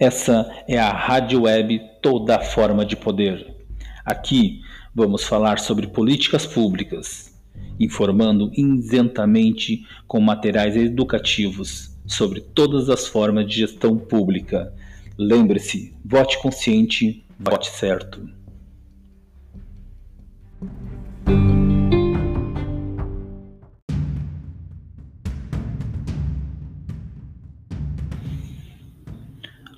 Essa 0.00 0.50
é 0.66 0.78
a 0.78 0.90
Rádio 0.90 1.42
Web 1.42 1.78
Toda 2.00 2.40
Forma 2.40 2.86
de 2.86 2.96
Poder. 2.96 3.54
Aqui 4.02 4.62
vamos 4.94 5.24
falar 5.24 5.58
sobre 5.58 5.88
políticas 5.88 6.46
públicas, 6.46 7.38
informando 7.78 8.50
isentamente 8.56 9.86
com 10.08 10.18
materiais 10.18 10.74
educativos 10.74 11.94
sobre 12.06 12.40
todas 12.40 12.88
as 12.88 13.06
formas 13.06 13.46
de 13.46 13.56
gestão 13.56 13.98
pública. 13.98 14.72
Lembre-se, 15.18 15.92
vote 16.02 16.40
consciente, 16.40 17.22
vote 17.38 17.68
certo. 17.68 18.26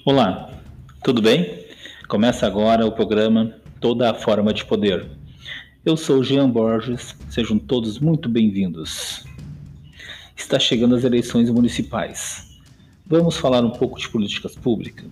Olá, 0.04 0.50
tudo 1.04 1.22
bem? 1.22 1.64
Começa 2.08 2.44
agora 2.44 2.84
o 2.84 2.90
programa 2.90 3.54
Toda 3.80 4.10
a 4.10 4.14
Forma 4.14 4.52
de 4.52 4.64
Poder. 4.64 5.08
Eu 5.84 5.96
sou 5.96 6.24
Jean 6.24 6.50
Borges, 6.50 7.14
sejam 7.30 7.56
todos 7.56 8.00
muito 8.00 8.28
bem-vindos. 8.28 9.24
Está 10.36 10.58
chegando 10.58 10.96
as 10.96 11.04
eleições 11.04 11.48
municipais. 11.50 12.58
Vamos 13.06 13.36
falar 13.36 13.64
um 13.64 13.70
pouco 13.70 13.96
de 13.96 14.08
políticas 14.08 14.56
públicas? 14.56 15.06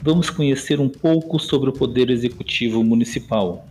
Vamos 0.00 0.30
conhecer 0.30 0.78
um 0.78 0.88
pouco 0.88 1.40
sobre 1.40 1.70
o 1.70 1.72
Poder 1.72 2.08
Executivo 2.08 2.84
Municipal. 2.84 3.66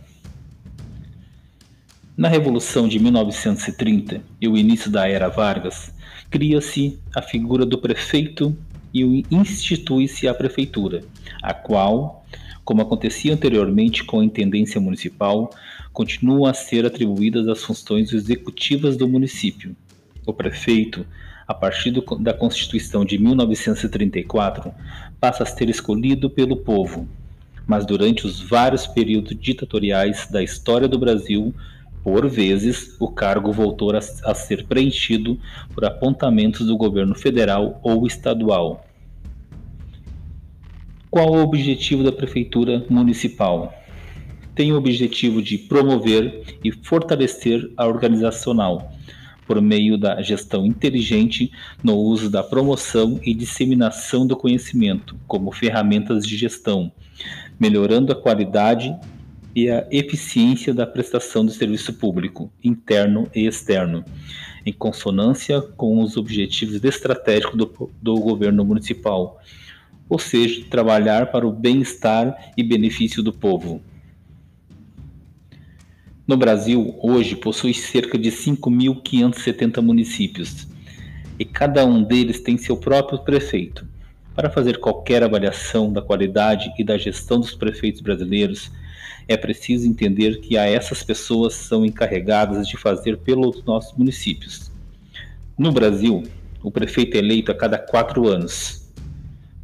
Na 2.14 2.28
Revolução 2.28 2.86
de 2.86 2.98
1930 2.98 4.22
e 4.38 4.48
o 4.48 4.58
início 4.58 4.90
da 4.90 5.08
Era 5.08 5.30
Vargas, 5.30 5.94
cria-se 6.28 7.00
a 7.16 7.22
figura 7.22 7.64
do 7.64 7.78
prefeito 7.78 8.54
e 8.92 9.24
institui-se 9.30 10.28
a 10.28 10.34
prefeitura, 10.34 11.02
a 11.42 11.54
qual, 11.54 12.24
como 12.64 12.82
acontecia 12.82 13.32
anteriormente 13.32 14.04
com 14.04 14.20
a 14.20 14.24
intendência 14.24 14.80
municipal, 14.80 15.50
continua 15.92 16.50
a 16.50 16.54
ser 16.54 16.86
atribuídas 16.86 17.48
as 17.48 17.62
funções 17.62 18.12
executivas 18.12 18.96
do 18.96 19.08
município. 19.08 19.76
O 20.26 20.32
prefeito, 20.32 21.04
a 21.46 21.54
partir 21.54 21.90
do, 21.90 22.02
da 22.18 22.32
Constituição 22.32 23.04
de 23.04 23.18
1934, 23.18 24.72
passa 25.20 25.42
a 25.42 25.46
ser 25.46 25.68
escolhido 25.68 26.30
pelo 26.30 26.56
povo, 26.56 27.08
mas 27.66 27.84
durante 27.84 28.26
os 28.26 28.40
vários 28.40 28.86
períodos 28.86 29.38
ditatoriais 29.38 30.28
da 30.30 30.42
história 30.42 30.88
do 30.88 30.98
Brasil, 30.98 31.54
por 32.02 32.28
vezes, 32.28 32.96
o 32.98 33.08
cargo 33.08 33.52
voltou 33.52 33.94
a, 33.94 33.98
a 33.98 34.34
ser 34.34 34.66
preenchido 34.66 35.38
por 35.72 35.84
apontamentos 35.84 36.66
do 36.66 36.76
governo 36.76 37.14
federal 37.14 37.78
ou 37.82 38.06
estadual. 38.06 38.84
Qual 41.10 41.30
o 41.30 41.42
objetivo 41.42 42.02
da 42.02 42.10
Prefeitura 42.10 42.84
Municipal? 42.88 43.72
Tem 44.54 44.72
o 44.72 44.76
objetivo 44.76 45.40
de 45.40 45.58
promover 45.58 46.58
e 46.64 46.72
fortalecer 46.72 47.70
a 47.76 47.86
organizacional, 47.86 48.92
por 49.46 49.60
meio 49.60 49.98
da 49.98 50.20
gestão 50.22 50.66
inteligente 50.66 51.50
no 51.82 51.96
uso 51.96 52.30
da 52.30 52.42
promoção 52.42 53.20
e 53.22 53.34
disseminação 53.34 54.26
do 54.26 54.36
conhecimento 54.36 55.16
como 55.26 55.52
ferramentas 55.52 56.26
de 56.26 56.36
gestão, 56.36 56.90
melhorando 57.58 58.12
a 58.12 58.16
qualidade 58.16 58.94
e 59.54 59.68
a 59.68 59.86
eficiência 59.90 60.72
da 60.72 60.86
prestação 60.86 61.44
do 61.44 61.52
serviço 61.52 61.92
público, 61.94 62.50
interno 62.62 63.28
e 63.34 63.46
externo, 63.46 64.04
em 64.64 64.72
consonância 64.72 65.60
com 65.60 66.02
os 66.02 66.16
objetivos 66.16 66.82
estratégicos 66.82 67.56
do, 67.56 67.90
do 68.00 68.14
governo 68.14 68.64
municipal, 68.64 69.40
ou 70.08 70.18
seja, 70.18 70.64
trabalhar 70.70 71.30
para 71.30 71.46
o 71.46 71.52
bem-estar 71.52 72.52
e 72.56 72.62
benefício 72.62 73.22
do 73.22 73.32
povo. 73.32 73.82
No 76.26 76.36
Brasil, 76.36 76.94
hoje, 77.02 77.36
possui 77.36 77.74
cerca 77.74 78.16
de 78.16 78.30
5.570 78.30 79.82
municípios 79.82 80.68
e 81.38 81.44
cada 81.44 81.84
um 81.84 82.02
deles 82.02 82.40
tem 82.40 82.56
seu 82.56 82.76
próprio 82.76 83.18
prefeito. 83.18 83.86
Para 84.34 84.48
fazer 84.48 84.78
qualquer 84.78 85.22
avaliação 85.22 85.92
da 85.92 86.00
qualidade 86.00 86.72
e 86.78 86.84
da 86.84 86.96
gestão 86.96 87.40
dos 87.40 87.54
prefeitos 87.54 88.00
brasileiros, 88.00 88.70
é 89.28 89.36
preciso 89.36 89.86
entender 89.86 90.40
que 90.40 90.56
a 90.56 90.66
essas 90.66 91.02
pessoas 91.02 91.54
são 91.54 91.84
encarregadas 91.84 92.66
de 92.68 92.76
fazer 92.76 93.18
pelos 93.18 93.62
nossos 93.64 93.96
municípios. 93.96 94.70
No 95.56 95.72
Brasil, 95.72 96.22
o 96.62 96.70
prefeito 96.70 97.16
é 97.16 97.18
eleito 97.18 97.50
a 97.50 97.54
cada 97.54 97.78
quatro 97.78 98.28
anos, 98.28 98.90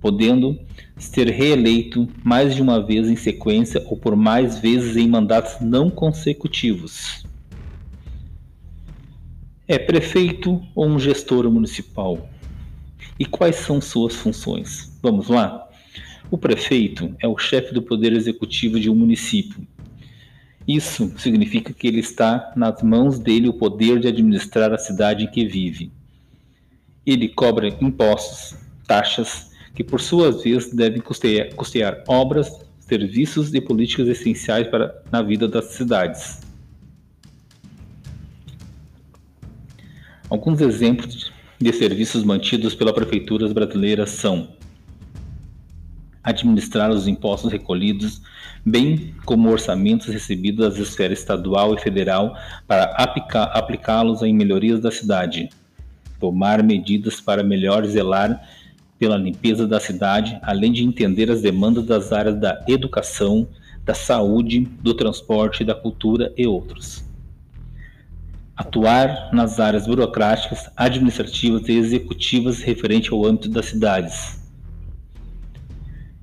podendo 0.01 0.59
ser 0.97 1.29
reeleito 1.29 2.09
mais 2.25 2.55
de 2.55 2.63
uma 2.63 2.85
vez 2.85 3.09
em 3.09 3.17
sequência 3.17 3.83
ou 3.87 3.97
por 3.97 4.17
mais 4.17 4.59
vezes 4.59 4.97
em 4.97 5.09
mandatos 5.09 5.61
não 5.61 5.91
consecutivos. 5.91 7.25
É 9.67 9.79
prefeito 9.79 10.63
ou 10.75 10.87
um 10.87 10.99
gestor 10.99 11.51
municipal? 11.51 12.29
E 13.19 13.25
quais 13.25 13.57
são 13.57 13.81
suas 13.81 14.15
funções? 14.15 14.99
Vamos 15.03 15.29
lá? 15.29 15.68
O 16.31 16.37
prefeito 16.37 17.15
é 17.21 17.27
o 17.27 17.39
chefe 17.39 17.73
do 17.73 17.81
poder 17.81 18.13
executivo 18.13 18.79
de 18.79 18.91
um 18.91 18.95
município. 18.95 19.67
Isso 20.67 21.11
significa 21.17 21.73
que 21.73 21.87
ele 21.87 22.01
está 22.01 22.53
nas 22.55 22.83
mãos 22.83 23.19
dele 23.19 23.49
o 23.49 23.55
poder 23.55 23.99
de 23.99 24.09
administrar 24.09 24.71
a 24.73 24.77
cidade 24.77 25.25
em 25.25 25.31
que 25.31 25.47
vive. 25.47 25.91
Ele 27.07 27.29
cobra 27.29 27.69
impostos, 27.81 28.55
taxas, 28.87 29.51
que 29.75 29.83
por 29.83 30.01
sua 30.01 30.31
vez 30.31 30.71
devem 30.71 31.01
custear, 31.01 31.55
custear 31.55 32.05
obras, 32.07 32.61
serviços 32.81 33.55
e 33.55 33.61
políticas 33.63 34.09
essenciais 34.09 34.67
para, 34.67 35.03
na 35.11 35.23
vida 35.23 35.49
das 35.49 35.67
cidades. 35.67 36.41
Alguns 40.29 40.61
exemplos 40.61 41.33
de 41.59 41.73
serviços 41.73 42.23
mantidos 42.23 42.75
pela 42.75 42.93
prefeituras 42.93 43.53
brasileiras 43.53 44.11
são 44.11 44.51
administrar 46.29 46.91
os 46.91 47.09
impostos 47.09 47.51
recolhidos, 47.51 48.21
bem 48.65 49.15
como 49.25 49.51
orçamentos 49.51 50.09
recebidos 50.09 50.69
das 50.69 50.79
esferas 50.79 51.21
estadual 51.21 51.75
e 51.75 51.81
federal 51.81 52.37
para 52.67 52.85
aplicá-los 53.55 54.23
em 54.23 54.35
melhorias 54.35 54.81
da 54.81 54.91
cidade, 54.91 55.49
tomar 56.21 56.63
medidas 56.63 57.21
para 57.21 57.43
melhor 57.43 57.85
zelar 57.87 58.41
pela 58.99 59.17
limpeza 59.17 59.67
da 59.67 59.81
cidade, 59.81 60.39
além 60.43 60.73
de 60.73 60.85
entender 60.85 61.31
as 61.31 61.41
demandas 61.41 61.87
das 61.87 62.13
áreas 62.13 62.39
da 62.39 62.63
educação, 62.67 63.49
da 63.85 63.95
saúde, 63.95 64.61
do 64.83 64.93
transporte, 64.93 65.65
da 65.65 65.75
cultura 65.75 66.33
e 66.37 66.47
outros. 66.47 67.05
Atuar 68.57 69.31
nas 69.33 69.61
áreas 69.61 69.87
burocráticas, 69.87 70.69
administrativas 70.77 71.69
e 71.69 71.73
executivas 71.79 72.61
referente 72.61 73.13
ao 73.13 73.25
âmbito 73.25 73.49
das 73.49 73.67
cidades, 73.67 74.38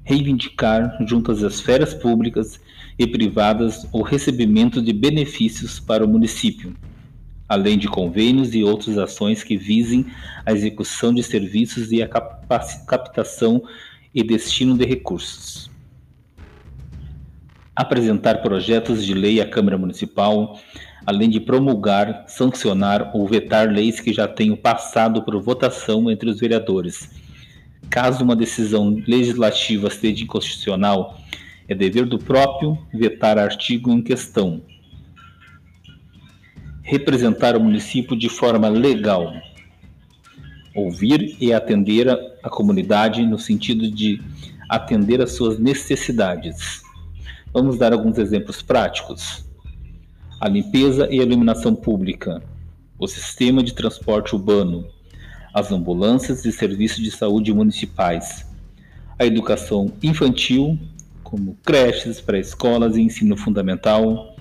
reivindicar, 0.05 0.97
junto 1.05 1.31
às 1.31 1.41
esferas 1.41 1.93
públicas 1.93 2.61
e 2.97 3.05
privadas, 3.07 3.87
o 3.91 4.03
recebimento 4.03 4.81
de 4.81 4.93
benefícios 4.93 5.79
para 5.79 6.05
o 6.05 6.07
município, 6.07 6.73
além 7.49 7.77
de 7.77 7.87
convênios 7.87 8.53
e 8.53 8.63
outras 8.63 8.97
ações 8.99 9.43
que 9.43 9.57
visem 9.57 10.05
a 10.45 10.53
execução 10.53 11.13
de 11.13 11.23
serviços 11.23 11.91
e 11.91 12.03
a 12.03 12.07
captação 12.07 13.63
e 14.13 14.23
destino 14.23 14.77
de 14.77 14.85
recursos. 14.85 15.69
Apresentar 17.75 18.41
projetos 18.41 19.03
de 19.03 19.13
lei 19.13 19.41
à 19.41 19.49
Câmara 19.49 19.77
Municipal, 19.77 20.57
além 21.05 21.29
de 21.29 21.39
promulgar, 21.39 22.25
sancionar 22.27 23.11
ou 23.13 23.27
vetar 23.27 23.69
leis 23.69 23.99
que 23.99 24.13
já 24.13 24.27
tenham 24.27 24.55
passado 24.55 25.23
por 25.23 25.41
votação 25.41 26.09
entre 26.09 26.29
os 26.29 26.39
vereadores 26.39 27.24
Caso 27.89 28.23
uma 28.23 28.35
decisão 28.35 29.01
legislativa 29.07 29.89
seja 29.89 30.23
inconstitucional, 30.23 31.17
é 31.67 31.73
dever 31.73 32.05
do 32.05 32.19
próprio 32.19 32.77
vetar 32.93 33.37
artigo 33.37 33.91
em 33.91 34.01
questão. 34.01 34.61
Representar 36.81 37.55
o 37.55 37.59
município 37.59 38.15
de 38.15 38.29
forma 38.29 38.69
legal. 38.69 39.33
Ouvir 40.75 41.35
e 41.39 41.53
atender 41.53 42.09
a, 42.43 42.49
comunidade 42.49 43.25
no 43.25 43.39
sentido 43.39 43.89
de 43.89 44.21
atender 44.69 45.21
às 45.21 45.31
suas 45.31 45.57
necessidades. 45.57 46.83
Vamos 47.51 47.77
dar 47.77 47.93
alguns 47.93 48.17
exemplos 48.17 48.61
práticos. 48.61 49.45
A 50.39 50.49
limpeza 50.49 51.07
e 51.09 51.17
iluminação 51.17 51.73
pública, 51.73 52.43
o 52.99 53.07
sistema 53.07 53.63
de 53.63 53.73
transporte 53.73 54.35
urbano, 54.35 54.85
as 55.55 55.71
ambulâncias 55.71 56.43
e 56.43 56.51
serviços 56.51 57.01
de 57.01 57.09
saúde 57.09 57.53
municipais, 57.53 58.45
a 59.17 59.25
educação 59.25 59.89
infantil, 60.03 60.77
como 61.23 61.57
creches, 61.63 62.19
pré-escolas 62.19 62.97
e 62.97 63.01
ensino 63.01 63.37
fundamental, 63.37 64.35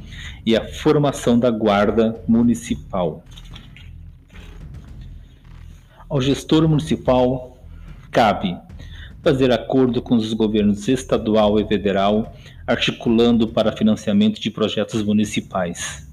e 0.44 0.56
a 0.56 0.66
formação 0.66 1.38
da 1.38 1.52
guarda 1.52 2.20
municipal. 2.26 3.22
Ao 6.08 6.20
gestor 6.20 6.68
municipal 6.68 7.58
cabe 8.10 8.58
fazer 9.22 9.52
acordo 9.52 10.02
com 10.02 10.16
os 10.16 10.32
governos 10.32 10.88
estadual 10.88 11.60
e 11.60 11.66
federal, 11.66 12.34
articulando 12.66 13.46
para 13.46 13.70
financiamento 13.70 14.40
de 14.40 14.50
projetos 14.50 15.00
municipais. 15.00 16.12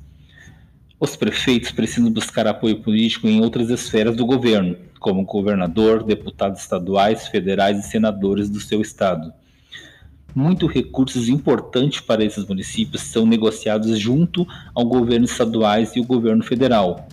Os 1.04 1.16
prefeitos 1.16 1.72
precisam 1.72 2.12
buscar 2.12 2.46
apoio 2.46 2.80
político 2.80 3.28
em 3.28 3.42
outras 3.42 3.72
esferas 3.72 4.16
do 4.16 4.24
governo, 4.24 4.78
como 5.00 5.26
governador, 5.26 6.04
deputados 6.04 6.62
estaduais, 6.62 7.28
federais 7.28 7.80
e 7.80 7.90
senadores 7.90 8.52
do 8.52 8.60
seu 8.60 8.80
estado. 8.82 9.34
Muitos 10.36 10.72
recursos 10.72 11.28
importantes 11.28 12.02
para 12.02 12.24
esses 12.24 12.46
municípios 12.46 13.02
são 13.02 13.26
negociados 13.26 13.98
junto 13.98 14.46
ao 14.76 14.86
governo 14.86 15.26
estaduais 15.26 15.96
e 15.96 16.00
o 16.00 16.06
governo 16.06 16.44
federal, 16.44 17.08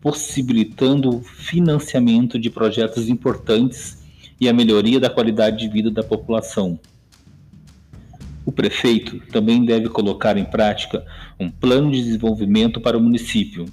possibilitando 0.00 1.08
o 1.08 1.22
financiamento 1.22 2.40
de 2.40 2.50
projetos 2.50 3.08
importantes 3.08 3.98
e 4.40 4.48
a 4.48 4.52
melhoria 4.52 4.98
da 4.98 5.08
qualidade 5.08 5.58
de 5.58 5.68
vida 5.68 5.92
da 5.92 6.02
população. 6.02 6.76
O 8.44 8.50
prefeito 8.50 9.20
também 9.30 9.64
deve 9.64 9.88
colocar 9.90 10.36
em 10.36 10.44
prática 10.44 11.04
um 11.38 11.50
plano 11.50 11.90
de 11.90 12.02
desenvolvimento 12.02 12.80
para 12.80 12.98
o 12.98 13.00
município, 13.00 13.66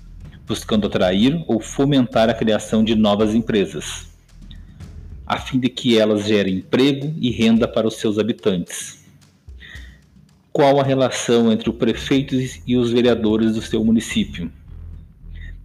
buscando 0.48 0.88
atrair 0.88 1.44
ou 1.48 1.60
fomentar 1.60 2.30
a 2.30 2.34
criação 2.34 2.84
de 2.84 2.96
novas 2.96 3.34
empresas, 3.34 4.08
a 5.26 5.40
fim 5.40 5.60
de 5.60 5.70
que 5.70 5.98
elas 5.98 6.26
gerem 6.26 6.58
emprego 6.58 7.14
e 7.20 7.32
renda 7.32 7.68
para 7.68 7.88
os 7.88 7.96
seus 7.96 8.20
habitantes. 8.20 9.04
Qual 10.54 10.80
a 10.80 10.84
relação 10.84 11.52
entre 11.52 11.70
o 11.70 11.74
prefeito 11.74 12.36
e 12.66 12.78
os 12.78 12.92
vereadores 12.92 13.56
do 13.56 13.62
seu 13.62 13.84
município? 13.84 14.52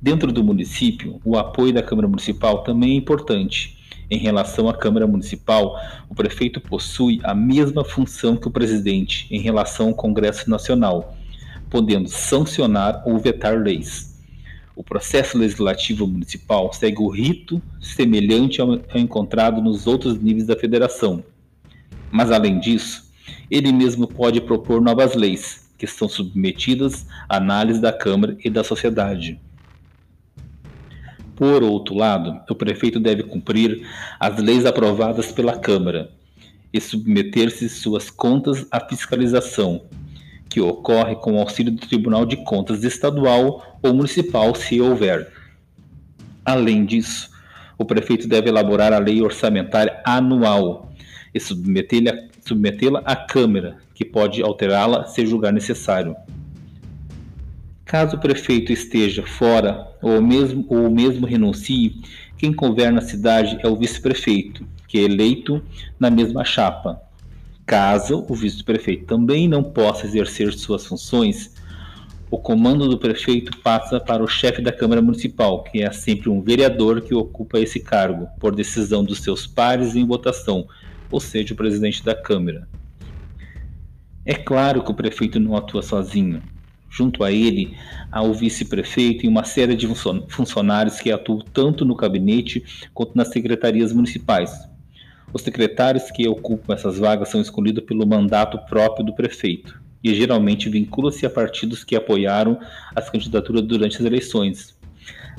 Dentro 0.01 0.33
do 0.33 0.43
município, 0.43 1.21
o 1.25 1.37
apoio 1.37 1.75
da 1.75 1.83
Câmara 1.83 2.09
Municipal 2.09 2.65
também 2.65 2.93
é 2.93 2.95
importante. 2.95 3.79
Em 4.11 4.19
relação 4.19 4.69
à 4.69 4.75
Câmara 4.75 5.07
Municipal, 5.07 5.79
o 6.09 6.15
prefeito 6.15 6.61
possui 6.61 7.21
a 7.23 7.35
mesma 7.35 7.85
função 7.85 8.35
que 8.35 8.49
o 8.49 8.51
presidente 8.51 9.29
em 9.31 9.41
relação 9.41 9.89
ao 9.89 9.95
Congresso 9.95 10.49
Nacional, 10.49 11.15
podendo 11.71 12.09
sancionar 12.09 13.03
ou 13.07 13.19
vetar 13.19 13.57
leis. 13.59 14.11
O 14.75 14.83
processo 14.83 15.39
legislativo 15.39 16.07
municipal 16.07 16.73
segue 16.73 17.01
o 17.01 17.09
rito 17.09 17.63
semelhante 17.81 18.61
ao 18.61 18.81
encontrado 18.95 19.61
nos 19.63 19.87
outros 19.87 20.21
níveis 20.21 20.47
da 20.47 20.57
federação. 20.57 21.23
Mas, 22.11 22.31
além 22.31 22.59
disso, 22.59 23.11
ele 23.51 23.73
mesmo 23.73 24.07
pode 24.07 24.41
propor 24.41 24.81
novas 24.81 25.15
leis, 25.15 25.71
que 25.79 25.87
são 25.87 26.09
submetidas 26.09 27.07
à 27.29 27.37
análise 27.37 27.81
da 27.81 27.93
Câmara 27.93 28.37
e 28.45 28.51
da 28.51 28.65
sociedade. 28.65 29.41
Por 31.37 31.63
outro 31.63 31.95
lado, 31.95 32.41
o 32.51 32.55
prefeito 32.55 33.01
deve 33.01 33.23
cumprir 33.23 33.87
as 34.19 34.39
leis 34.39 34.67
aprovadas 34.67 35.33
pela 35.33 35.59
Câmara 35.59 36.11
e 36.73 36.81
submeter-se 36.81 37.69
suas 37.69 38.11
contas 38.11 38.67
à 38.71 38.81
fiscalização, 38.81 39.83
que 40.51 40.61
ocorre 40.61 41.15
com 41.15 41.35
o 41.35 41.39
auxílio 41.39 41.73
do 41.73 41.87
Tribunal 41.87 42.27
de 42.27 42.37
Contas 42.45 42.83
Estadual 42.83 43.79
ou 43.81 43.95
Municipal, 43.95 44.53
se 44.55 44.81
houver. 44.81 45.33
Além 46.45 46.85
disso, 46.85 47.31
o 47.79 47.85
prefeito 47.85 48.29
deve 48.29 48.49
elaborar 48.49 48.93
a 48.93 48.99
lei 48.99 49.23
orçamentária 49.23 50.03
anual 50.05 50.93
e 51.33 51.39
submetê-la 51.39 52.13
submetê 52.45 52.89
à 53.05 53.15
Câmara, 53.15 53.77
que 53.95 54.05
pode 54.05 54.43
alterá-la 54.43 55.05
se 55.05 55.25
julgar 55.25 55.53
necessário. 55.53 56.17
Caso 57.85 58.17
o 58.17 58.21
prefeito 58.21 58.73
esteja 58.73 59.25
fora 59.25 59.87
ou 60.03 60.21
mesmo, 60.21 60.65
ou 60.69 60.91
mesmo 60.91 61.27
renuncie, 61.27 62.01
quem 62.37 62.53
governa 62.53 62.99
a 62.99 63.03
cidade 63.03 63.59
é 63.63 63.69
o 63.69 63.77
vice-prefeito, 63.77 64.67
que 64.89 64.99
é 64.99 65.03
eleito 65.03 65.63
na 65.99 66.11
mesma 66.11 66.45
chapa. 66.45 67.01
Caso 67.71 68.27
o 68.29 68.35
vice-prefeito 68.35 69.05
também 69.05 69.47
não 69.47 69.63
possa 69.63 70.05
exercer 70.05 70.53
suas 70.55 70.85
funções, 70.85 71.55
o 72.29 72.37
comando 72.37 72.89
do 72.89 72.99
prefeito 72.99 73.57
passa 73.59 74.01
para 74.01 74.25
o 74.25 74.27
chefe 74.27 74.61
da 74.61 74.73
Câmara 74.73 75.01
Municipal, 75.01 75.63
que 75.63 75.81
é 75.81 75.93
sempre 75.93 76.29
um 76.29 76.43
vereador 76.43 77.01
que 77.01 77.15
ocupa 77.15 77.61
esse 77.61 77.79
cargo, 77.79 78.27
por 78.41 78.57
decisão 78.57 79.05
dos 79.05 79.21
seus 79.21 79.47
pares 79.47 79.95
em 79.95 80.05
votação, 80.05 80.67
ou 81.13 81.21
seja, 81.21 81.55
o 81.55 81.57
presidente 81.57 82.05
da 82.05 82.13
Câmara. 82.13 82.69
É 84.27 84.35
claro 84.35 84.83
que 84.83 84.91
o 84.91 84.95
prefeito 84.95 85.39
não 85.39 85.57
atua 85.57 85.81
sozinho. 85.81 86.43
Junto 86.91 87.23
a 87.23 87.31
ele, 87.31 87.77
há 88.11 88.21
o 88.21 88.35
vice-prefeito 88.35 89.25
e 89.25 89.29
uma 89.29 89.45
série 89.45 89.77
de 89.77 89.87
funcionários 90.29 90.99
que 90.99 91.13
atuam 91.13 91.39
tanto 91.39 91.85
no 91.85 91.95
gabinete 91.95 92.65
quanto 92.93 93.17
nas 93.17 93.29
secretarias 93.29 93.93
municipais. 93.93 94.69
Os 95.33 95.43
secretários 95.43 96.11
que 96.11 96.29
ocupam 96.29 96.75
essas 96.75 96.99
vagas 96.99 97.29
são 97.29 97.41
escolhidos 97.41 97.85
pelo 97.85 98.07
mandato 98.07 98.59
próprio 98.67 99.05
do 99.05 99.15
prefeito 99.15 99.81
e 100.03 100.15
geralmente 100.15 100.69
vinculam-se 100.69 101.25
a 101.27 101.31
partidos 101.31 101.85
que 101.85 101.95
apoiaram 101.95 102.59
as 102.97 103.09
candidaturas 103.09 103.63
durante 103.63 103.97
as 103.97 104.05
eleições. 104.05 104.79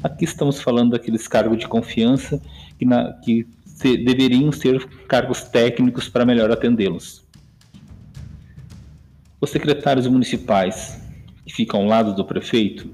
Aqui 0.04 0.24
estamos 0.24 0.62
falando 0.62 0.92
daqueles 0.92 1.28
cargos 1.28 1.58
de 1.58 1.68
confiança 1.68 2.42
que, 2.78 2.86
na, 2.86 3.14
que 3.14 3.48
se, 3.66 3.98
deveriam 3.98 4.52
ser 4.52 4.88
cargos 5.08 5.44
técnicos 5.44 6.08
para 6.08 6.26
melhor 6.26 6.52
atendê-los. 6.52 7.24
Os 9.40 9.50
secretários 9.50 10.08
municipais 10.08 11.02
que 11.46 11.54
fica 11.54 11.76
ao 11.76 11.86
lado 11.86 12.16
do 12.16 12.24
prefeito? 12.24 12.90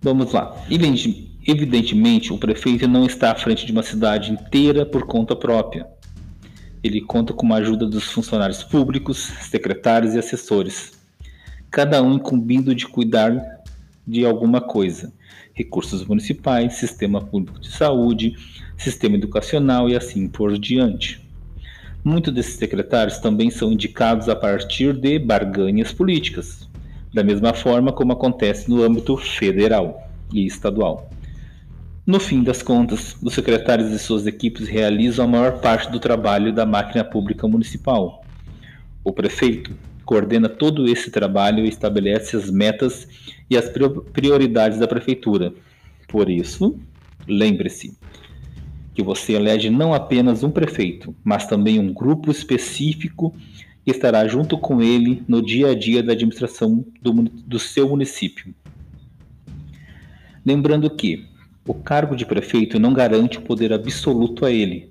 Vamos 0.00 0.32
lá. 0.32 0.56
Evidentemente, 1.46 2.32
o 2.32 2.38
prefeito 2.38 2.86
não 2.86 3.04
está 3.04 3.32
à 3.32 3.34
frente 3.34 3.66
de 3.66 3.72
uma 3.72 3.82
cidade 3.82 4.30
inteira 4.30 4.86
por 4.86 5.06
conta 5.06 5.34
própria. 5.34 5.86
Ele 6.84 7.00
conta 7.00 7.32
com 7.32 7.52
a 7.52 7.56
ajuda 7.56 7.84
dos 7.84 8.04
funcionários 8.04 8.62
públicos, 8.62 9.18
secretários 9.50 10.14
e 10.14 10.18
assessores, 10.18 10.92
cada 11.68 12.00
um 12.00 12.14
incumbido 12.14 12.74
de 12.74 12.86
cuidar 12.86 13.62
de 14.06 14.24
alguma 14.24 14.60
coisa: 14.60 15.12
recursos 15.52 16.04
municipais, 16.04 16.74
sistema 16.74 17.20
público 17.20 17.58
de 17.58 17.72
saúde, 17.72 18.34
sistema 18.76 19.16
educacional 19.16 19.88
e 19.88 19.96
assim 19.96 20.28
por 20.28 20.56
diante. 20.56 21.20
Muitos 22.04 22.32
desses 22.32 22.54
secretários 22.54 23.18
também 23.18 23.50
são 23.50 23.72
indicados 23.72 24.28
a 24.28 24.36
partir 24.36 24.92
de 24.92 25.18
barganhas 25.18 25.92
políticas, 25.92 26.68
da 27.12 27.24
mesma 27.24 27.52
forma 27.52 27.92
como 27.92 28.12
acontece 28.12 28.68
no 28.70 28.82
âmbito 28.82 29.16
federal 29.16 30.08
e 30.32 30.46
estadual. 30.46 31.10
No 32.04 32.18
fim 32.18 32.42
das 32.42 32.64
contas, 32.64 33.16
os 33.22 33.32
secretários 33.32 33.92
e 33.92 33.98
suas 33.98 34.26
equipes 34.26 34.66
realizam 34.66 35.24
a 35.24 35.28
maior 35.28 35.60
parte 35.60 35.88
do 35.88 36.00
trabalho 36.00 36.52
da 36.52 36.66
máquina 36.66 37.04
pública 37.04 37.46
municipal. 37.46 38.24
O 39.04 39.12
prefeito 39.12 39.72
coordena 40.04 40.48
todo 40.48 40.88
esse 40.88 41.12
trabalho 41.12 41.64
e 41.64 41.68
estabelece 41.68 42.36
as 42.36 42.50
metas 42.50 43.06
e 43.48 43.56
as 43.56 43.70
prioridades 44.12 44.80
da 44.80 44.88
prefeitura. 44.88 45.54
Por 46.08 46.28
isso, 46.28 46.76
lembre-se 47.24 47.96
que 48.94 49.02
você 49.02 49.34
elege 49.34 49.70
não 49.70 49.94
apenas 49.94 50.42
um 50.42 50.50
prefeito, 50.50 51.14
mas 51.22 51.46
também 51.46 51.78
um 51.78 51.92
grupo 51.92 52.32
específico 52.32 53.32
que 53.84 53.92
estará 53.92 54.26
junto 54.26 54.58
com 54.58 54.82
ele 54.82 55.22
no 55.28 55.40
dia 55.40 55.70
a 55.70 55.74
dia 55.74 56.02
da 56.02 56.14
administração 56.14 56.84
do, 57.00 57.12
do 57.12 57.60
seu 57.60 57.88
município. 57.88 58.52
Lembrando 60.44 60.90
que 60.90 61.30
o 61.66 61.74
cargo 61.74 62.16
de 62.16 62.26
prefeito 62.26 62.78
não 62.78 62.92
garante 62.92 63.38
o 63.38 63.42
poder 63.42 63.72
absoluto 63.72 64.44
a 64.44 64.50
ele. 64.50 64.90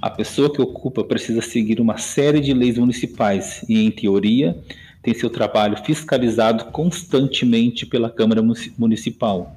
A 0.00 0.08
pessoa 0.08 0.52
que 0.52 0.62
ocupa 0.62 1.02
precisa 1.02 1.40
seguir 1.40 1.80
uma 1.80 1.96
série 1.98 2.40
de 2.40 2.52
leis 2.52 2.78
municipais 2.78 3.64
e, 3.68 3.84
em 3.84 3.90
teoria, 3.90 4.56
tem 5.02 5.14
seu 5.14 5.28
trabalho 5.28 5.76
fiscalizado 5.84 6.66
constantemente 6.66 7.86
pela 7.86 8.10
Câmara 8.10 8.42
Municipal. 8.78 9.56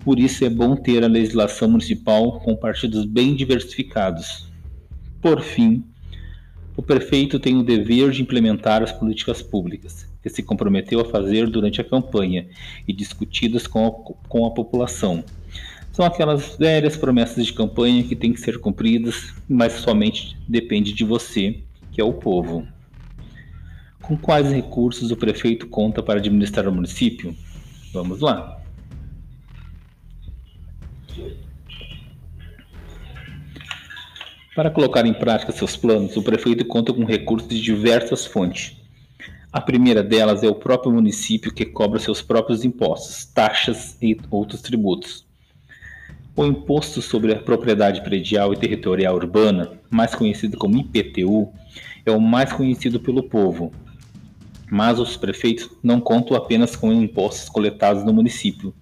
Por 0.00 0.18
isso 0.18 0.44
é 0.44 0.50
bom 0.50 0.76
ter 0.76 1.02
a 1.02 1.08
legislação 1.08 1.68
municipal 1.70 2.40
com 2.40 2.54
partidos 2.54 3.06
bem 3.06 3.34
diversificados. 3.34 4.46
Por 5.22 5.40
fim, 5.40 5.82
o 6.76 6.82
prefeito 6.82 7.38
tem 7.38 7.56
o 7.56 7.62
dever 7.62 8.10
de 8.10 8.20
implementar 8.20 8.82
as 8.82 8.92
políticas 8.92 9.40
públicas 9.40 10.13
que 10.24 10.30
se 10.30 10.42
comprometeu 10.42 11.00
a 11.00 11.04
fazer 11.04 11.50
durante 11.50 11.82
a 11.82 11.84
campanha 11.84 12.46
e 12.88 12.94
discutidas 12.94 13.66
com 13.66 13.86
a, 13.86 13.90
com 14.26 14.46
a 14.46 14.50
população. 14.50 15.22
São 15.92 16.02
aquelas 16.02 16.56
velhas 16.56 16.96
promessas 16.96 17.44
de 17.44 17.52
campanha 17.52 18.02
que 18.02 18.16
têm 18.16 18.32
que 18.32 18.40
ser 18.40 18.58
cumpridas, 18.58 19.34
mas 19.46 19.74
somente 19.74 20.34
depende 20.48 20.94
de 20.94 21.04
você, 21.04 21.60
que 21.92 22.00
é 22.00 22.04
o 22.04 22.14
povo. 22.14 22.66
Com 24.00 24.16
quais 24.16 24.50
recursos 24.50 25.10
o 25.10 25.16
prefeito 25.16 25.66
conta 25.66 26.02
para 26.02 26.18
administrar 26.18 26.66
o 26.66 26.72
município? 26.72 27.36
Vamos 27.92 28.20
lá. 28.20 28.62
Para 34.56 34.70
colocar 34.70 35.04
em 35.04 35.12
prática 35.12 35.52
seus 35.52 35.76
planos, 35.76 36.16
o 36.16 36.22
prefeito 36.22 36.64
conta 36.64 36.94
com 36.94 37.04
recursos 37.04 37.48
de 37.48 37.60
diversas 37.60 38.24
fontes. 38.24 38.83
A 39.54 39.60
primeira 39.60 40.02
delas 40.02 40.42
é 40.42 40.48
o 40.48 40.54
próprio 40.56 40.92
município 40.92 41.54
que 41.54 41.64
cobra 41.64 42.00
seus 42.00 42.20
próprios 42.20 42.64
impostos, 42.64 43.24
taxas 43.24 43.96
e 44.02 44.16
outros 44.28 44.60
tributos. 44.60 45.24
O 46.34 46.44
Imposto 46.44 47.00
sobre 47.00 47.32
a 47.32 47.38
Propriedade 47.38 48.02
Predial 48.02 48.52
e 48.52 48.56
Territorial 48.56 49.14
Urbana, 49.14 49.78
mais 49.88 50.12
conhecido 50.12 50.58
como 50.58 50.76
IPTU, 50.76 51.52
é 52.04 52.10
o 52.10 52.20
mais 52.20 52.52
conhecido 52.52 52.98
pelo 52.98 53.22
povo, 53.22 53.72
mas 54.68 54.98
os 54.98 55.16
prefeitos 55.16 55.70
não 55.80 56.00
contam 56.00 56.36
apenas 56.36 56.74
com 56.74 56.92
impostos 56.92 57.48
coletados 57.48 58.02
no 58.02 58.12
município. 58.12 58.74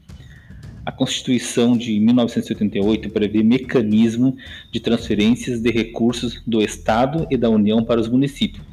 A 0.87 0.91
Constituição 0.91 1.76
de 1.76 2.00
1988 2.00 3.11
prevê 3.11 3.43
mecanismo 3.43 4.38
de 4.73 4.81
transferências 4.81 5.61
de 5.61 5.71
recursos 5.71 6.43
do 6.47 6.62
Estado 6.62 7.26
e 7.31 7.37
da 7.37 7.50
União 7.50 7.85
para 7.85 8.00
os 8.00 8.09
municípios. 8.09 8.72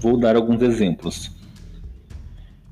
Vou 0.00 0.16
dar 0.16 0.36
alguns 0.36 0.62
exemplos. 0.62 1.30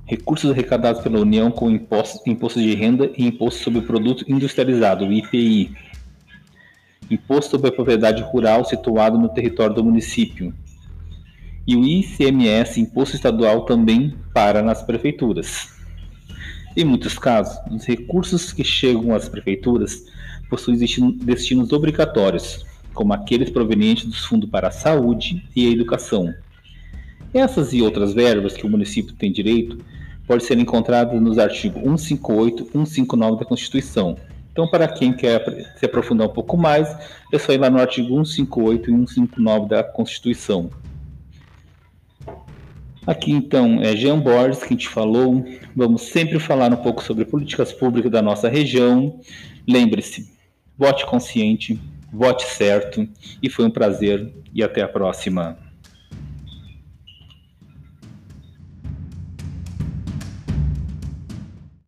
Recursos 0.04 0.52
arrecadados 0.52 1.02
pela 1.02 1.18
União 1.18 1.50
com 1.50 1.68
impostos, 1.68 2.24
imposto 2.24 2.60
de 2.60 2.72
renda 2.74 3.10
e 3.16 3.26
imposto 3.26 3.64
sobre 3.64 3.80
produto 3.80 4.24
industrializado, 4.28 5.12
IPI. 5.12 5.74
Imposto 7.10 7.52
sobre 7.52 7.70
a 7.70 7.72
propriedade 7.72 8.22
rural 8.22 8.64
situado 8.64 9.18
no 9.18 9.28
território 9.28 9.74
do 9.74 9.82
município. 9.82 10.54
E 11.66 11.74
o 11.74 11.84
ICMS, 11.84 12.80
Imposto 12.80 13.16
Estadual, 13.16 13.64
também 13.64 14.14
para 14.32 14.62
nas 14.62 14.84
prefeituras. 14.84 15.68
Em 16.76 16.84
muitos 16.84 17.18
casos, 17.18 17.58
os 17.72 17.84
recursos 17.84 18.52
que 18.52 18.62
chegam 18.62 19.12
às 19.12 19.28
prefeituras 19.28 20.04
possuem 20.48 20.78
destinos 20.78 21.72
obrigatórios, 21.72 22.64
como 22.94 23.12
aqueles 23.12 23.50
provenientes 23.50 24.04
dos 24.04 24.24
fundos 24.24 24.48
para 24.48 24.68
a 24.68 24.70
saúde 24.70 25.44
e 25.56 25.66
a 25.66 25.70
educação. 25.72 26.32
Essas 27.36 27.74
e 27.74 27.82
outras 27.82 28.14
verbas 28.14 28.54
que 28.54 28.64
o 28.64 28.70
município 28.70 29.14
tem 29.14 29.30
direito 29.30 29.76
podem 30.26 30.42
ser 30.42 30.58
encontradas 30.58 31.20
nos 31.20 31.38
artigos 31.38 31.82
158 31.82 32.62
e 32.62 32.72
159 32.72 33.40
da 33.40 33.44
Constituição. 33.44 34.16
Então, 34.50 34.66
para 34.66 34.88
quem 34.88 35.12
quer 35.12 35.44
se 35.76 35.84
aprofundar 35.84 36.28
um 36.28 36.32
pouco 36.32 36.56
mais, 36.56 36.88
é 37.30 37.38
só 37.38 37.52
ir 37.52 37.58
lá 37.58 37.68
no 37.68 37.78
artigo 37.78 38.08
158 38.24 38.88
e 38.88 38.92
159 38.94 39.68
da 39.68 39.84
Constituição. 39.84 40.70
Aqui 43.06 43.32
então 43.32 43.82
é 43.82 43.94
Jean 43.94 44.18
Borges 44.18 44.62
que 44.62 44.70
gente 44.70 44.88
falou. 44.88 45.44
Vamos 45.76 46.04
sempre 46.04 46.40
falar 46.40 46.72
um 46.72 46.76
pouco 46.76 47.04
sobre 47.04 47.26
políticas 47.26 47.70
públicas 47.70 48.10
da 48.10 48.22
nossa 48.22 48.48
região. 48.48 49.20
Lembre-se, 49.68 50.32
vote 50.78 51.04
consciente, 51.04 51.78
vote 52.10 52.46
certo 52.46 53.06
e 53.42 53.50
foi 53.50 53.66
um 53.66 53.70
prazer 53.70 54.32
e 54.54 54.62
até 54.62 54.80
a 54.80 54.88
próxima. 54.88 55.65